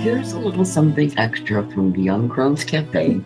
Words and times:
Here's 0.00 0.32
a 0.32 0.38
little 0.38 0.64
something 0.64 1.12
extra 1.18 1.70
from 1.72 1.92
the 1.92 2.00
Young 2.00 2.26
Crones 2.26 2.64
Cafe 2.64 3.20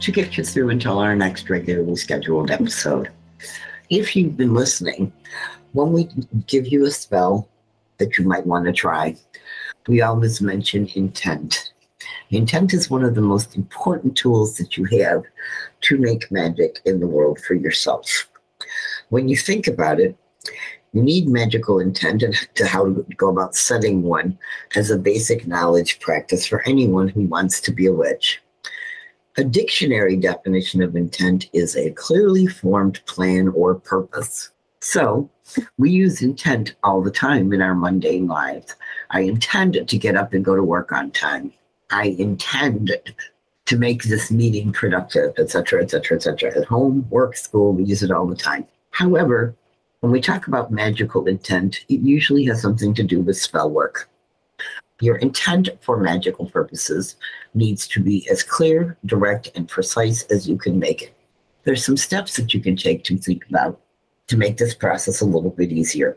to 0.00 0.12
get 0.12 0.36
you 0.36 0.42
through 0.42 0.70
until 0.70 0.98
our 0.98 1.14
next 1.14 1.48
regularly 1.48 1.94
scheduled 1.94 2.50
episode. 2.50 3.12
If 3.88 4.16
you've 4.16 4.36
been 4.36 4.52
listening, 4.52 5.12
when 5.74 5.92
we 5.92 6.08
give 6.48 6.66
you 6.66 6.84
a 6.86 6.90
spell 6.90 7.48
that 7.98 8.18
you 8.18 8.24
might 8.24 8.44
want 8.44 8.64
to 8.64 8.72
try, 8.72 9.14
we 9.86 10.02
always 10.02 10.40
mention 10.40 10.90
intent. 10.96 11.72
Intent 12.30 12.74
is 12.74 12.90
one 12.90 13.04
of 13.04 13.14
the 13.14 13.20
most 13.20 13.56
important 13.56 14.16
tools 14.16 14.56
that 14.56 14.76
you 14.76 14.86
have 15.00 15.22
to 15.82 15.98
make 15.98 16.32
magic 16.32 16.80
in 16.84 16.98
the 16.98 17.06
world 17.06 17.38
for 17.38 17.54
yourself. 17.54 18.28
When 19.10 19.28
you 19.28 19.36
think 19.36 19.68
about 19.68 20.00
it, 20.00 20.16
you 20.92 21.02
need 21.02 21.28
magical 21.28 21.80
intent 21.80 22.22
and 22.22 22.34
to 22.54 22.66
how 22.66 22.86
to 22.86 23.06
go 23.16 23.28
about 23.28 23.54
setting 23.54 24.02
one 24.02 24.38
as 24.74 24.90
a 24.90 24.98
basic 24.98 25.46
knowledge 25.46 26.00
practice 26.00 26.46
for 26.46 26.62
anyone 26.62 27.08
who 27.08 27.22
wants 27.22 27.60
to 27.60 27.72
be 27.72 27.86
a 27.86 27.92
witch. 27.92 28.40
A 29.36 29.44
dictionary 29.44 30.16
definition 30.16 30.82
of 30.82 30.96
intent 30.96 31.48
is 31.52 31.76
a 31.76 31.92
clearly 31.92 32.46
formed 32.46 33.04
plan 33.06 33.48
or 33.48 33.74
purpose. 33.74 34.50
So, 34.80 35.30
we 35.76 35.90
use 35.90 36.22
intent 36.22 36.74
all 36.82 37.02
the 37.02 37.10
time 37.10 37.52
in 37.52 37.62
our 37.62 37.74
mundane 37.74 38.26
lives. 38.26 38.74
I 39.10 39.20
intend 39.20 39.86
to 39.86 39.98
get 39.98 40.16
up 40.16 40.32
and 40.32 40.44
go 40.44 40.56
to 40.56 40.62
work 40.62 40.92
on 40.92 41.10
time. 41.10 41.52
I 41.90 42.16
intend 42.18 42.92
to 43.66 43.76
make 43.76 44.04
this 44.04 44.30
meeting 44.30 44.72
productive, 44.72 45.34
etc., 45.38 45.82
etc., 45.82 46.16
etc. 46.16 46.58
At 46.58 46.64
home, 46.64 47.06
work, 47.10 47.36
school, 47.36 47.74
we 47.74 47.84
use 47.84 48.02
it 48.02 48.10
all 48.10 48.26
the 48.26 48.34
time. 48.34 48.66
However, 48.90 49.54
when 50.00 50.12
we 50.12 50.20
talk 50.20 50.46
about 50.46 50.70
magical 50.70 51.26
intent, 51.26 51.84
it 51.88 52.00
usually 52.00 52.44
has 52.44 52.62
something 52.62 52.94
to 52.94 53.02
do 53.02 53.20
with 53.20 53.36
spell 53.36 53.70
work. 53.70 54.08
Your 55.00 55.16
intent 55.16 55.68
for 55.80 55.98
magical 55.98 56.46
purposes 56.46 57.16
needs 57.54 57.86
to 57.88 58.02
be 58.02 58.28
as 58.30 58.42
clear, 58.42 58.96
direct, 59.06 59.50
and 59.54 59.68
precise 59.68 60.22
as 60.24 60.48
you 60.48 60.56
can 60.56 60.78
make 60.78 61.02
it. 61.02 61.14
There's 61.64 61.84
some 61.84 61.96
steps 61.96 62.36
that 62.36 62.54
you 62.54 62.60
can 62.60 62.76
take 62.76 63.04
to 63.04 63.18
think 63.18 63.44
about 63.48 63.80
to 64.28 64.36
make 64.36 64.56
this 64.56 64.74
process 64.74 65.20
a 65.20 65.26
little 65.26 65.50
bit 65.50 65.72
easier. 65.72 66.16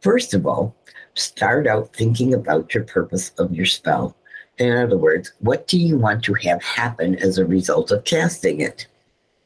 First 0.00 0.34
of 0.34 0.46
all, 0.46 0.76
start 1.14 1.66
out 1.66 1.94
thinking 1.94 2.34
about 2.34 2.74
your 2.74 2.84
purpose 2.84 3.30
of 3.38 3.54
your 3.54 3.66
spell. 3.66 4.16
In 4.58 4.76
other 4.76 4.96
words, 4.96 5.32
what 5.40 5.66
do 5.66 5.78
you 5.78 5.98
want 5.98 6.22
to 6.24 6.34
have 6.34 6.62
happen 6.62 7.16
as 7.16 7.38
a 7.38 7.44
result 7.44 7.90
of 7.90 8.04
casting 8.04 8.60
it? 8.60 8.86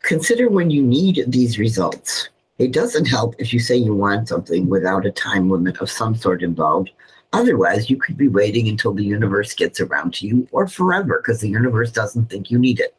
Consider 0.03 0.49
when 0.49 0.71
you 0.71 0.83
need 0.83 1.25
these 1.29 1.59
results. 1.59 2.29
It 2.61 2.73
doesn't 2.73 3.07
help 3.07 3.37
if 3.39 3.55
you 3.55 3.59
say 3.59 3.75
you 3.77 3.95
want 3.95 4.29
something 4.29 4.69
without 4.69 5.07
a 5.07 5.11
time 5.11 5.49
limit 5.49 5.79
of 5.79 5.91
some 5.91 6.15
sort 6.15 6.43
involved. 6.43 6.91
Otherwise, 7.33 7.89
you 7.89 7.97
could 7.97 8.19
be 8.19 8.29
waiting 8.29 8.69
until 8.69 8.93
the 8.93 9.03
universe 9.03 9.55
gets 9.55 9.81
around 9.81 10.13
to 10.13 10.27
you 10.27 10.47
or 10.53 10.69
forever 10.69 11.23
because 11.25 11.41
the 11.41 11.49
universe 11.49 11.91
doesn't 11.91 12.29
think 12.29 12.51
you 12.51 12.59
need 12.59 12.79
it. 12.79 12.95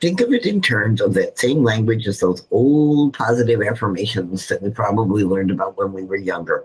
Think 0.00 0.20
of 0.20 0.32
it 0.32 0.46
in 0.46 0.62
terms 0.62 1.00
of 1.00 1.14
that 1.14 1.36
same 1.36 1.64
language 1.64 2.06
as 2.06 2.20
those 2.20 2.46
old 2.52 3.14
positive 3.14 3.60
affirmations 3.60 4.46
that 4.46 4.62
we 4.62 4.70
probably 4.70 5.24
learned 5.24 5.50
about 5.50 5.76
when 5.76 5.92
we 5.92 6.04
were 6.04 6.14
younger. 6.14 6.64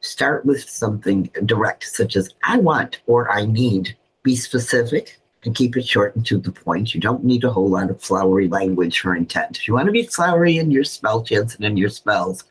Start 0.00 0.44
with 0.44 0.68
something 0.68 1.30
direct, 1.46 1.84
such 1.84 2.16
as 2.16 2.34
I 2.42 2.58
want 2.58 3.00
or 3.06 3.30
I 3.30 3.46
need. 3.46 3.96
Be 4.22 4.36
specific 4.36 5.18
and 5.44 5.54
keep 5.54 5.76
it 5.76 5.86
short 5.86 6.16
and 6.16 6.26
to 6.26 6.38
the 6.38 6.52
point. 6.52 6.94
You 6.94 7.00
don't 7.00 7.24
need 7.24 7.44
a 7.44 7.50
whole 7.50 7.68
lot 7.68 7.90
of 7.90 8.02
flowery 8.02 8.48
language 8.48 9.00
for 9.00 9.14
intent. 9.14 9.58
If 9.58 9.68
you 9.68 9.74
want 9.74 9.86
to 9.86 9.92
be 9.92 10.04
flowery 10.04 10.58
in 10.58 10.70
your 10.70 10.84
spell 10.84 11.22
chants 11.22 11.54
and 11.54 11.64
in 11.64 11.76
your 11.76 11.90
spells, 11.90 12.44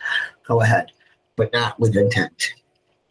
go 0.46 0.62
ahead, 0.62 0.92
but 1.36 1.52
not 1.53 1.80
with 1.80 1.98
intent. 1.98 2.53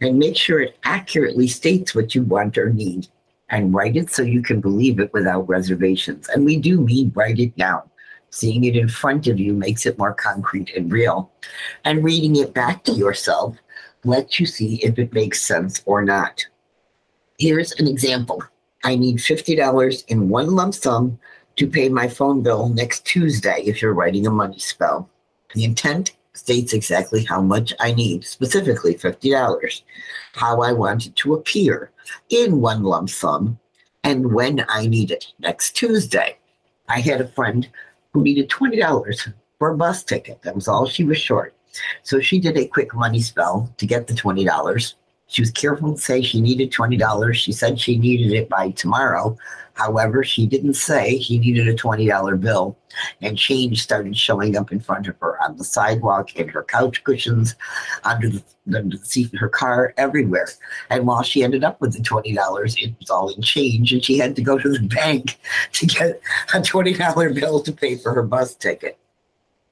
And 0.00 0.18
make 0.18 0.36
sure 0.36 0.60
it 0.60 0.78
accurately 0.84 1.48
states 1.48 1.94
what 1.94 2.14
you 2.14 2.22
want 2.22 2.58
or 2.58 2.72
need 2.72 3.08
and 3.50 3.72
write 3.74 3.96
it 3.96 4.10
so 4.10 4.22
you 4.22 4.42
can 4.42 4.60
believe 4.60 4.98
it 4.98 5.12
without 5.12 5.48
reservations. 5.48 6.28
And 6.28 6.44
we 6.44 6.56
do 6.58 6.80
mean 6.80 7.12
write 7.14 7.38
it 7.38 7.56
down. 7.56 7.82
Seeing 8.30 8.64
it 8.64 8.76
in 8.76 8.88
front 8.88 9.28
of 9.28 9.38
you 9.38 9.52
makes 9.52 9.86
it 9.86 9.98
more 9.98 10.12
concrete 10.12 10.72
and 10.76 10.92
real. 10.92 11.30
And 11.84 12.04
reading 12.04 12.36
it 12.36 12.52
back 12.52 12.82
to 12.84 12.92
yourself 12.92 13.56
lets 14.04 14.38
you 14.40 14.46
see 14.46 14.76
if 14.82 14.98
it 14.98 15.12
makes 15.12 15.40
sense 15.42 15.82
or 15.86 16.04
not. 16.04 16.44
Here's 17.38 17.72
an 17.72 17.86
example. 17.86 18.42
I 18.86 18.94
need 18.94 19.16
$50 19.16 20.04
in 20.06 20.28
one 20.28 20.54
lump 20.54 20.72
sum 20.72 21.18
to 21.56 21.66
pay 21.66 21.88
my 21.88 22.06
phone 22.06 22.40
bill 22.40 22.68
next 22.68 23.04
Tuesday 23.04 23.62
if 23.64 23.82
you're 23.82 23.92
writing 23.92 24.28
a 24.28 24.30
money 24.30 24.60
spell. 24.60 25.10
The 25.56 25.64
intent 25.64 26.12
states 26.34 26.72
exactly 26.72 27.24
how 27.24 27.40
much 27.40 27.74
I 27.80 27.90
need, 27.90 28.24
specifically 28.24 28.94
$50, 28.94 29.82
how 30.34 30.62
I 30.62 30.70
want 30.70 31.06
it 31.06 31.16
to 31.16 31.34
appear 31.34 31.90
in 32.28 32.60
one 32.60 32.84
lump 32.84 33.10
sum, 33.10 33.58
and 34.04 34.32
when 34.32 34.64
I 34.68 34.86
need 34.86 35.10
it 35.10 35.32
next 35.40 35.72
Tuesday. 35.72 36.36
I 36.88 37.00
had 37.00 37.20
a 37.20 37.26
friend 37.26 37.68
who 38.12 38.22
needed 38.22 38.48
$20 38.50 39.32
for 39.58 39.70
a 39.70 39.76
bus 39.76 40.04
ticket. 40.04 40.42
That 40.42 40.54
was 40.54 40.68
all 40.68 40.86
she 40.86 41.02
was 41.02 41.18
short. 41.18 41.56
So 42.04 42.20
she 42.20 42.38
did 42.38 42.56
a 42.56 42.68
quick 42.68 42.94
money 42.94 43.20
spell 43.20 43.68
to 43.78 43.84
get 43.84 44.06
the 44.06 44.14
$20 44.14 44.94
she 45.28 45.42
was 45.42 45.50
careful 45.50 45.94
to 45.94 46.00
say 46.00 46.22
she 46.22 46.40
needed 46.40 46.70
$20. 46.70 47.34
She 47.34 47.52
said 47.52 47.80
she 47.80 47.98
needed 47.98 48.32
it 48.32 48.48
by 48.48 48.70
tomorrow. 48.70 49.36
However, 49.74 50.24
she 50.24 50.46
didn't 50.46 50.74
say 50.74 51.16
he 51.16 51.38
needed 51.38 51.68
a 51.68 51.74
$20 51.74 52.40
bill. 52.40 52.78
And 53.20 53.36
change 53.36 53.82
started 53.82 54.16
showing 54.16 54.56
up 54.56 54.72
in 54.72 54.80
front 54.80 55.06
of 55.06 55.16
her 55.20 55.36
on 55.42 55.58
the 55.58 55.64
sidewalk, 55.64 56.34
in 56.36 56.48
her 56.48 56.62
couch 56.62 57.04
cushions, 57.04 57.54
under 58.04 58.30
the, 58.30 58.42
under 58.74 58.96
the 58.96 59.04
seat 59.04 59.32
in 59.32 59.38
her 59.38 59.48
car, 59.48 59.92
everywhere. 59.98 60.48
And 60.88 61.06
while 61.06 61.22
she 61.22 61.42
ended 61.42 61.64
up 61.64 61.80
with 61.80 61.92
the 61.92 61.98
$20, 61.98 62.82
it 62.82 62.94
was 62.98 63.10
all 63.10 63.28
in 63.28 63.42
change. 63.42 63.92
And 63.92 64.02
she 64.02 64.16
had 64.16 64.36
to 64.36 64.42
go 64.42 64.58
to 64.58 64.68
the 64.68 64.86
bank 64.94 65.38
to 65.72 65.86
get 65.86 66.20
a 66.54 66.60
$20 66.60 67.34
bill 67.34 67.60
to 67.60 67.72
pay 67.72 67.96
for 67.96 68.14
her 68.14 68.22
bus 68.22 68.54
ticket. 68.54 68.96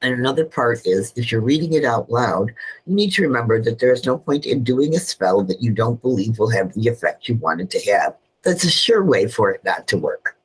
And 0.04 0.12
another 0.12 0.44
part 0.44 0.86
is 0.86 1.14
if 1.16 1.32
you're 1.32 1.40
reading 1.40 1.72
it 1.72 1.84
out 1.86 2.10
loud, 2.10 2.52
you 2.86 2.94
need 2.94 3.12
to 3.12 3.22
remember 3.22 3.58
that 3.62 3.78
there 3.78 3.90
is 3.90 4.04
no 4.04 4.18
point 4.18 4.44
in 4.44 4.62
doing 4.62 4.94
a 4.94 4.98
spell 4.98 5.42
that 5.44 5.62
you 5.62 5.72
don't 5.72 6.02
believe 6.02 6.38
will 6.38 6.50
have 6.50 6.74
the 6.74 6.88
effect 6.88 7.26
you 7.26 7.36
want 7.36 7.62
it 7.62 7.70
to 7.70 7.90
have. 7.90 8.14
That's 8.42 8.64
a 8.64 8.70
sure 8.70 9.02
way 9.02 9.28
for 9.28 9.50
it 9.50 9.64
not 9.64 9.88
to 9.88 9.96
work. 9.96 10.36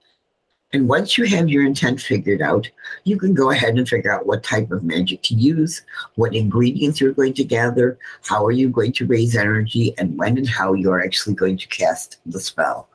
And 0.72 0.88
once 0.88 1.18
you 1.18 1.26
have 1.26 1.50
your 1.50 1.66
intent 1.66 2.00
figured 2.00 2.42
out, 2.42 2.70
you 3.04 3.18
can 3.18 3.34
go 3.34 3.52
ahead 3.52 3.76
and 3.76 3.90
figure 3.90 4.14
out 4.14 4.26
what 4.26 4.44
type 4.44 4.72
of 4.72 4.86
magic 4.86 5.24
to 5.24 5.36
use, 5.36 5.82
what 6.16 6.34
ingredients 6.34 7.02
you're 7.02 7.12
going 7.12 7.34
to 7.34 7.44
gather, 7.44 8.00
how 8.24 8.46
are 8.46 8.54
you 8.54 8.70
going 8.70 8.94
to 8.94 9.08
raise 9.08 9.36
energy, 9.36 9.94
and 9.98 10.18
when 10.18 10.38
and 10.38 10.48
how 10.48 10.72
you're 10.72 11.04
actually 11.04 11.36
going 11.36 11.58
to 11.58 11.68
cast 11.68 12.20
the 12.26 12.40
spell. 12.40 12.88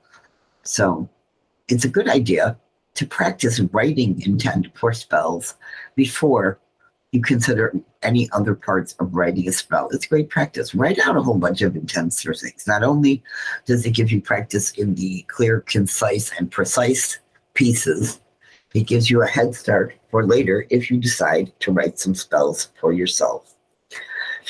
So 0.63 1.11
it's 1.69 1.85
a 1.85 1.91
good 1.91 2.09
idea 2.09 2.57
to 2.95 3.07
practice 3.07 3.61
writing 3.73 4.21
intent 4.23 4.69
for 4.75 4.93
spells 4.93 5.55
before 5.97 6.59
you 7.11 7.23
consider 7.23 7.73
any 8.03 8.29
other 8.33 8.55
parts 8.55 8.95
of 8.99 9.15
writing 9.15 9.49
a 9.49 9.53
spell. 9.53 9.89
It's 9.93 10.07
great 10.07 10.29
practice. 10.31 10.75
Write 10.75 10.99
out 10.99 11.17
a 11.17 11.23
whole 11.23 11.39
bunch 11.39 11.63
of 11.63 11.77
intents 11.77 12.23
for 12.23 12.35
things. 12.35 12.67
Not 12.67 12.83
only 12.83 13.23
does 13.67 13.87
it 13.87 13.93
give 13.93 14.11
you 14.11 14.21
practice 14.21 14.73
in 14.73 14.97
the 14.97 15.23
clear, 15.29 15.61
concise, 15.61 16.33
and 16.39 16.51
precise 16.51 17.21
pieces, 17.55 18.21
it 18.75 18.89
gives 18.89 19.11
you 19.11 19.23
a 19.23 19.29
head 19.29 19.55
start 19.55 19.95
for 20.11 20.27
later 20.27 20.67
if 20.71 20.91
you 20.91 20.99
decide 20.99 21.53
to 21.61 21.71
write 21.71 22.01
some 22.01 22.17
spells 22.17 22.71
for 22.81 22.93
yourself. 22.93 23.55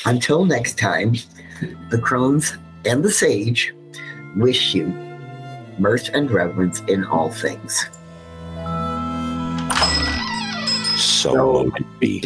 Until 0.05 0.43
next 0.43 0.79
time, 0.79 1.13
the 1.91 1.99
crones 1.99 2.57
and 2.83 3.03
the 3.03 3.11
sage 3.11 3.75
wish 4.35 4.73
you 4.73 4.87
mirth 5.77 6.09
and 6.13 6.31
reverence 6.31 6.81
in 6.87 7.05
all 7.05 7.29
things 7.29 7.89
so, 11.25 11.71
so 11.71 11.85
be. 11.99 12.23